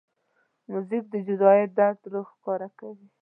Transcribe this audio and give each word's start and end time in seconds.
موزیک 0.71 1.03
د 1.13 1.15
جدایۍ 1.27 1.65
درد 1.77 2.03
ښکاره 2.31 2.69
کوي. 2.79 3.07